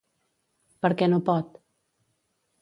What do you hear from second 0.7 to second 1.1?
Per què